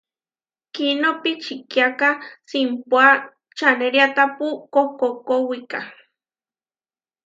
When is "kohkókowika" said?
4.73-5.79